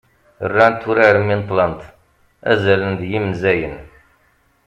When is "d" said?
2.99-3.01